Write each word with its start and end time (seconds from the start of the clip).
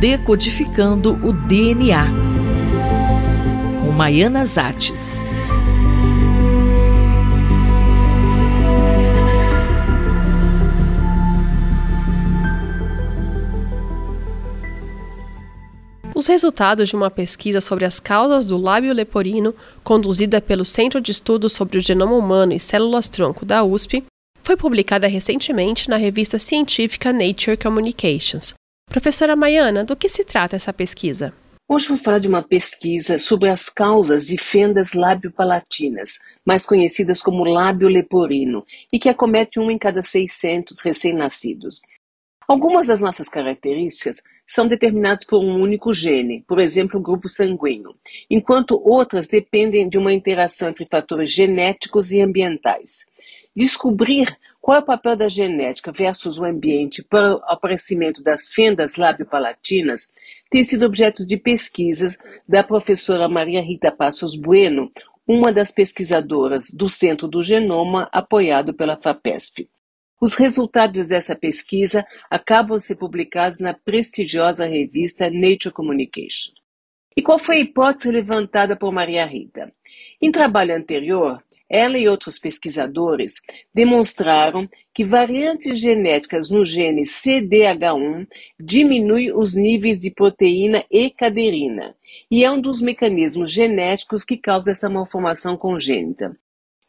Decodificando 0.00 1.18
o 1.26 1.32
DNA, 1.32 2.06
com 3.80 3.90
Maiana 3.90 4.44
Zates. 4.44 5.26
Os 16.14 16.28
resultados 16.28 16.90
de 16.90 16.94
uma 16.94 17.10
pesquisa 17.10 17.60
sobre 17.60 17.84
as 17.84 17.98
causas 17.98 18.46
do 18.46 18.56
lábio 18.56 18.94
leporino, 18.94 19.52
conduzida 19.82 20.40
pelo 20.40 20.64
Centro 20.64 21.00
de 21.00 21.10
Estudos 21.10 21.52
sobre 21.52 21.76
o 21.76 21.80
Genoma 21.80 22.14
Humano 22.14 22.52
e 22.52 22.60
Células-Tronco 22.60 23.44
da 23.44 23.64
USP, 23.64 24.04
foi 24.44 24.56
publicada 24.56 25.08
recentemente 25.08 25.90
na 25.90 25.96
revista 25.96 26.38
científica 26.38 27.12
Nature 27.12 27.56
Communications. 27.56 28.54
Professora 28.88 29.36
Maiana, 29.36 29.84
do 29.84 29.94
que 29.94 30.08
se 30.08 30.24
trata 30.24 30.56
essa 30.56 30.72
pesquisa? 30.72 31.34
Hoje 31.68 31.88
vou 31.88 31.98
falar 31.98 32.18
de 32.18 32.26
uma 32.26 32.42
pesquisa 32.42 33.18
sobre 33.18 33.50
as 33.50 33.68
causas 33.68 34.26
de 34.26 34.38
fendas 34.38 34.94
lábio-palatinas, 34.94 36.18
mais 36.42 36.64
conhecidas 36.64 37.20
como 37.20 37.44
lábio 37.44 37.86
leporino, 37.86 38.64
e 38.90 38.98
que 38.98 39.10
acomete 39.10 39.60
um 39.60 39.70
em 39.70 39.76
cada 39.76 40.02
600 40.02 40.80
recém-nascidos. 40.80 41.82
Algumas 42.48 42.86
das 42.86 43.02
nossas 43.02 43.28
características 43.28 44.22
são 44.46 44.66
determinadas 44.66 45.22
por 45.22 45.44
um 45.44 45.60
único 45.60 45.92
gene, 45.92 46.42
por 46.48 46.58
exemplo, 46.58 46.98
o 46.98 47.02
grupo 47.02 47.28
sanguíneo, 47.28 47.94
enquanto 48.30 48.80
outras 48.82 49.28
dependem 49.28 49.86
de 49.86 49.98
uma 49.98 50.14
interação 50.14 50.70
entre 50.70 50.86
fatores 50.90 51.30
genéticos 51.30 52.10
e 52.10 52.22
ambientais. 52.22 53.04
Descobrir 53.54 54.34
qual 54.68 54.76
é 54.76 54.80
o 54.82 54.84
papel 54.84 55.16
da 55.16 55.30
genética 55.30 55.90
versus 55.90 56.38
o 56.38 56.44
ambiente 56.44 57.02
para 57.02 57.36
o 57.36 57.42
aparecimento 57.44 58.22
das 58.22 58.52
fendas 58.52 58.96
labiopalatinas 58.96 60.12
tem 60.50 60.62
sido 60.62 60.84
objeto 60.84 61.26
de 61.26 61.38
pesquisas 61.38 62.18
da 62.46 62.62
professora 62.62 63.30
Maria 63.30 63.62
Rita 63.62 63.90
Passos 63.90 64.36
Bueno, 64.36 64.92
uma 65.26 65.54
das 65.54 65.72
pesquisadoras 65.72 66.70
do 66.70 66.86
Centro 66.86 67.26
do 67.26 67.42
Genoma, 67.42 68.10
apoiado 68.12 68.74
pela 68.74 68.98
FAPESP. 68.98 69.70
Os 70.20 70.34
resultados 70.34 71.06
dessa 71.06 71.34
pesquisa 71.34 72.04
acabam 72.28 72.76
de 72.76 72.84
ser 72.84 72.96
publicados 72.96 73.58
na 73.60 73.72
prestigiosa 73.72 74.66
revista 74.66 75.30
Nature 75.30 75.72
Communication. 75.72 76.52
E 77.16 77.22
qual 77.22 77.38
foi 77.38 77.56
a 77.56 77.60
hipótese 77.60 78.10
levantada 78.10 78.76
por 78.76 78.92
Maria 78.92 79.24
Rita? 79.24 79.72
Em 80.20 80.30
trabalho 80.30 80.76
anterior, 80.76 81.42
ela 81.68 81.98
e 81.98 82.08
outros 82.08 82.38
pesquisadores 82.38 83.34
demonstraram 83.74 84.68
que 84.94 85.04
variantes 85.04 85.78
genéticas 85.78 86.50
no 86.50 86.64
gene 86.64 87.02
CDH1 87.02 88.26
diminuem 88.58 89.32
os 89.32 89.54
níveis 89.54 90.00
de 90.00 90.10
proteína 90.10 90.84
e 90.90 91.10
caderina, 91.10 91.94
e 92.30 92.44
é 92.44 92.50
um 92.50 92.60
dos 92.60 92.80
mecanismos 92.80 93.52
genéticos 93.52 94.24
que 94.24 94.36
causa 94.36 94.70
essa 94.70 94.88
malformação 94.88 95.56
congênita. 95.56 96.36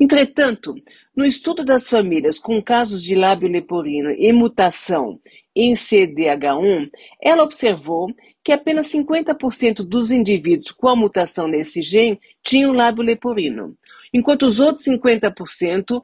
Entretanto, 0.00 0.76
no 1.14 1.26
estudo 1.26 1.64
das 1.64 1.88
famílias 1.88 2.38
com 2.38 2.62
casos 2.62 3.02
de 3.02 3.16
lábio 3.16 3.48
leporino 3.48 4.10
e 4.12 4.32
mutação 4.32 5.20
em 5.56 5.74
CDH1, 5.74 6.88
ela 7.20 7.42
observou 7.42 8.06
que 8.44 8.52
apenas 8.52 8.86
50% 8.92 9.82
dos 9.82 10.12
indivíduos 10.12 10.70
com 10.70 10.86
a 10.88 10.94
mutação 10.94 11.48
nesse 11.48 11.82
gene 11.82 12.20
tinham 12.44 12.72
lábio 12.72 13.02
leporino, 13.02 13.76
enquanto 14.14 14.46
os 14.46 14.60
outros 14.60 14.84
50% 14.84 16.00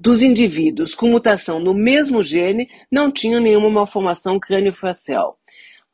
dos 0.00 0.22
indivíduos 0.22 0.94
com 0.94 1.08
mutação 1.08 1.58
no 1.58 1.74
mesmo 1.74 2.22
gene 2.22 2.70
não 2.90 3.10
tinham 3.10 3.40
nenhuma 3.40 3.68
malformação 3.68 4.38
crânio-facial. 4.38 5.36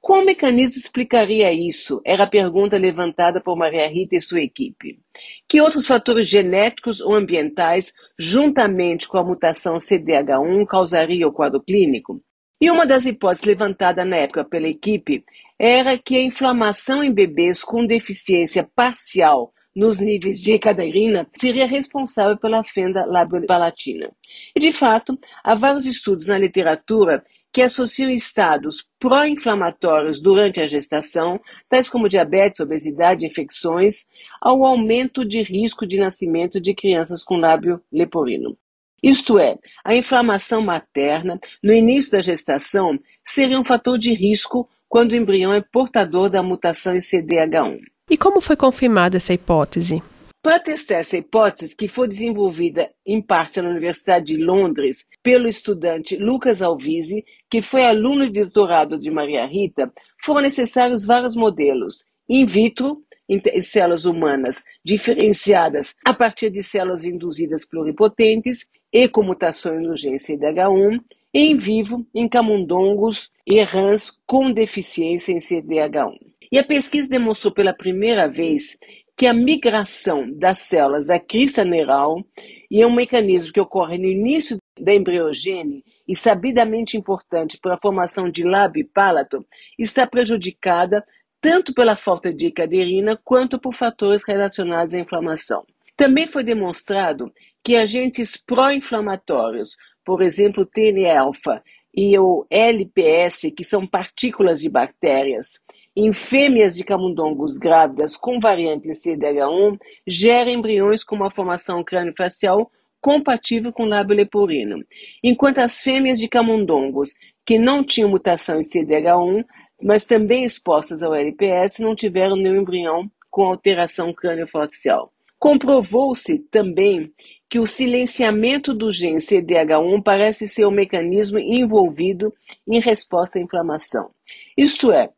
Qual 0.01 0.25
mecanismo 0.25 0.79
explicaria 0.79 1.53
isso? 1.53 2.01
Era 2.05 2.25
a 2.25 2.29
pergunta 2.29 2.79
levantada 2.79 3.41
por 3.41 3.57
Maria 3.57 3.87
Rita 3.89 4.17
e 4.17 4.21
sua 4.21 4.41
equipe. 4.41 5.01
Que 5.47 5.61
outros 5.61 5.87
fatores 5.87 6.29
genéticos 6.29 7.01
ou 7.01 7.15
ambientais, 7.15 7.93
juntamente 8.19 9.09
com 9.09 9.19
a 9.19 9.25
mutação 9.25 9.77
CDH1, 9.77 10.67
causariam 10.67 11.29
o 11.29 11.33
quadro 11.33 11.61
clínico? 11.61 12.23
E 12.61 12.71
uma 12.71 12.87
das 12.87 13.07
hipóteses 13.07 13.45
levantada 13.45 14.05
na 14.05 14.17
época 14.17 14.45
pela 14.45 14.69
equipe 14.69 15.25
era 15.59 15.97
que 15.97 16.17
a 16.17 16.23
inflamação 16.23 17.05
em 17.05 17.13
bebês 17.13 17.63
com 17.63 17.87
deficiência 17.87 18.69
parcial 18.75 19.53
nos 19.79 20.01
níveis 20.01 20.41
de 20.41 20.59
caderina 20.59 21.29
seria 21.37 21.65
responsável 21.65 22.37
pela 22.37 22.65
fenda 22.65 23.05
labiopalatina. 23.07 24.11
E, 24.57 24.59
de 24.59 24.73
fato, 24.73 25.17
há 25.45 25.55
vários 25.55 25.87
estudos 25.87 26.27
na 26.27 26.37
literatura 26.37 27.25
que 27.59 27.63
associam 27.63 28.09
estados 28.09 28.87
pró-inflamatórios 29.01 30.23
durante 30.23 30.61
a 30.61 30.67
gestação, 30.69 31.41
tais 31.69 31.91
como 31.91 32.09
diabetes, 32.09 32.61
obesidade, 32.61 33.27
infecções, 33.27 34.07
ao 34.41 34.65
aumento 34.65 35.25
de 35.25 35.43
risco 35.43 35.85
de 35.85 35.99
nascimento 35.99 36.61
de 36.61 36.73
crianças 36.73 37.25
com 37.25 37.37
lábio 37.37 37.81
leporino. 37.93 38.57
Isto 39.03 39.41
é, 39.41 39.59
a 39.85 39.93
inflamação 39.93 40.63
materna 40.63 41.37
no 41.61 41.73
início 41.73 42.13
da 42.13 42.21
gestação 42.21 42.97
seria 43.25 43.59
um 43.59 43.65
fator 43.65 43.99
de 43.99 44.15
risco 44.15 44.69
quando 44.89 45.11
o 45.11 45.17
embrião 45.17 45.53
é 45.53 45.61
portador 45.61 46.31
da 46.31 46.45
mutação 46.45 46.95
em 46.95 47.01
CDH1. 47.01 47.81
E 48.09 48.17
como 48.17 48.41
foi 48.41 48.55
confirmada 48.55 49.17
essa 49.17 49.35
hipótese? 49.35 50.01
Para 50.41 50.61
testar 50.61 50.99
essa 50.99 51.17
hipótese, 51.17 51.77
que 51.77 51.89
foi 51.89 52.07
desenvolvida 52.07 52.91
em 53.05 53.21
parte 53.21 53.61
na 53.61 53.71
Universidade 53.71 54.27
de 54.27 54.37
Londres 54.37 55.05
pelo 55.21 55.49
estudante 55.49 56.17
Lucas 56.17 56.63
Alvise, 56.63 57.25
que 57.51 57.61
foi 57.61 57.85
aluno 57.85 58.31
de 58.31 58.43
doutorado 58.45 58.99
de 58.99 59.11
Maria 59.11 59.45
Rita, 59.47 59.93
foram 60.23 60.43
necessários 60.43 61.05
vários 61.05 61.35
modelos 61.35 62.07
in 62.29 62.47
vitro, 62.47 63.03
em 63.29 63.41
células 63.61 64.05
humanas 64.05 64.63
diferenciadas 64.85 65.97
a 66.05 66.15
partir 66.15 66.51
de 66.51 66.63
células 66.63 67.05
induzidas 67.05 67.65
pluripotentes 67.67 68.67
e 68.93 69.09
com 69.09 69.23
mutações 69.23 69.83
no 69.83 69.97
gene 69.97 70.19
CDH1, 70.19 71.01
e 71.35 71.51
em 71.51 71.57
vivo 71.57 72.07
em 72.15 72.29
camundongos 72.29 73.31
e 73.47 73.61
rãs 73.63 74.11
com 74.27 74.51
deficiência 74.53 75.33
em 75.33 75.39
CDH1. 75.39 76.17
E 76.51 76.59
a 76.59 76.65
pesquisa 76.65 77.09
demonstrou 77.09 77.53
pela 77.53 77.75
primeira 77.75 78.27
vez 78.27 78.79
que 79.19 79.27
a 79.27 79.35
migração 79.35 80.33
das 80.33 80.61
células 80.61 81.05
da 81.05 81.19
crista 81.19 81.65
neural 81.65 82.25
e 82.71 82.81
é 82.81 82.87
um 82.87 82.95
mecanismo 82.95 83.53
que 83.53 83.61
ocorre 83.61 83.99
no 83.99 84.05
início 84.05 84.59
da 84.81 84.95
embriogênese 84.95 85.83
e 86.07 86.15
sabidamente 86.15 86.97
importante 86.97 87.59
para 87.61 87.75
a 87.75 87.81
formação 87.83 88.31
de 88.31 88.45
lábio 88.45 88.83
e 88.83 88.85
palato, 88.85 89.45
está 89.77 90.07
prejudicada 90.07 91.05
tanto 91.41 91.75
pela 91.75 91.97
falta 91.97 92.33
de 92.33 92.53
caderina 92.53 93.19
quanto 93.25 93.59
por 93.59 93.75
fatores 93.75 94.23
relacionados 94.25 94.95
à 94.95 95.01
inflamação. 95.01 95.67
Também 95.97 96.29
foi 96.29 96.45
demonstrado 96.45 97.33
que 97.65 97.75
agentes 97.75 98.37
pró-inflamatórios, 98.37 99.77
por 100.05 100.23
exemplo, 100.23 100.65
TNF-alfa 100.65 101.61
e 102.01 102.17
o 102.17 102.47
LPS, 102.49 103.51
que 103.51 103.65
são 103.65 103.85
partículas 103.85 104.61
de 104.61 104.71
bactérias, 104.71 105.59
em 105.97 106.13
fêmeas 106.13 106.77
de 106.77 106.85
camundongos 106.85 107.59
grávidas 107.59 108.17
com 108.17 108.39
variante 108.39 108.89
CDH1, 108.89 109.77
gera 110.07 110.49
embriões 110.49 111.03
com 111.03 111.17
uma 111.17 111.29
formação 111.29 111.83
crânio-facial 111.83 112.71
compatível 113.01 113.73
com 113.73 113.85
lábio 113.85 114.15
leporino, 114.15 114.85
enquanto 115.25 115.59
as 115.59 115.81
fêmeas 115.81 116.21
de 116.21 116.29
camundongos 116.29 117.09
que 117.45 117.59
não 117.59 117.85
tinham 117.85 118.11
mutação 118.11 118.61
em 118.61 118.63
CDH1, 118.63 119.45
mas 119.83 120.05
também 120.05 120.45
expostas 120.45 121.03
ao 121.03 121.13
LPS, 121.13 121.81
não 121.81 121.97
tiveram 121.97 122.37
nenhum 122.37 122.61
embrião 122.61 123.11
com 123.29 123.43
alteração 123.43 124.15
crânio-facial. 124.15 125.13
Comprovou-se 125.39 126.39
também 126.51 127.13
que 127.49 127.59
o 127.59 127.67
silenciamento 127.67 128.75
do 128.75 128.93
gene 128.93 129.19
CDH1 129.19 130.03
parece 130.03 130.49
ser 130.49 130.67
o 130.67 130.71
mecanismo 130.71 131.39
envolvido 131.39 132.33
em 132.67 132.81
resposta 132.81 133.39
à 133.39 133.43
inflamação. 133.43 134.11
Isto 134.57 134.93
é, 134.93 135.11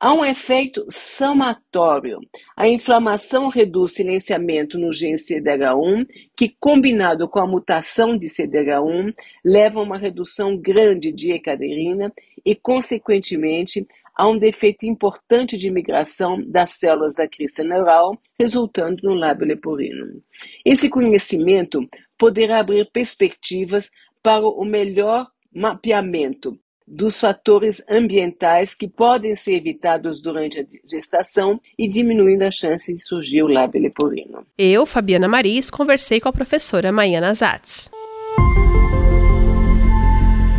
Há 0.00 0.14
um 0.14 0.24
efeito 0.24 0.86
somatório. 0.88 2.20
A 2.56 2.68
inflamação 2.68 3.48
reduz 3.48 3.94
silenciamento 3.94 4.78
no 4.78 4.92
gene 4.92 5.16
CDH1, 5.16 6.06
que, 6.36 6.54
combinado 6.60 7.28
com 7.28 7.40
a 7.40 7.46
mutação 7.48 8.16
de 8.16 8.28
CDH1, 8.28 9.12
leva 9.44 9.80
a 9.80 9.82
uma 9.82 9.98
redução 9.98 10.56
grande 10.56 11.10
de 11.10 11.32
ecaderina 11.32 12.12
e, 12.46 12.54
consequentemente, 12.54 13.84
a 14.14 14.28
um 14.28 14.38
defeito 14.38 14.86
importante 14.86 15.58
de 15.58 15.68
migração 15.68 16.40
das 16.46 16.70
células 16.72 17.16
da 17.16 17.26
crista 17.26 17.64
neural, 17.64 18.16
resultando 18.38 18.98
no 19.02 19.14
lábio 19.14 19.48
leporino. 19.48 20.22
Esse 20.64 20.88
conhecimento 20.88 21.80
poderá 22.16 22.60
abrir 22.60 22.88
perspectivas 22.92 23.90
para 24.22 24.46
o 24.46 24.64
melhor 24.64 25.26
mapeamento 25.52 26.56
dos 26.90 27.20
fatores 27.20 27.82
ambientais 27.88 28.74
que 28.74 28.88
podem 28.88 29.36
ser 29.36 29.56
evitados 29.56 30.22
durante 30.22 30.60
a 30.60 30.64
gestação 30.90 31.60
e 31.78 31.88
diminuindo 31.88 32.42
a 32.42 32.50
chance 32.50 32.92
de 32.92 33.02
surgir 33.02 33.42
o 33.42 33.48
lábio 33.48 33.80
leporino. 33.80 34.46
Eu, 34.56 34.86
Fabiana 34.86 35.28
Maris, 35.28 35.68
conversei 35.70 36.20
com 36.20 36.28
a 36.28 36.32
professora 36.32 36.90
Maiana 36.90 37.34
Zatz. 37.34 37.90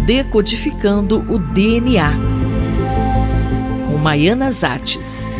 Decodificando 0.06 1.20
o 1.32 1.40
DNA 1.54 2.12
com 3.88 3.98
Maiana 3.98 4.52
Zates. 4.52 5.39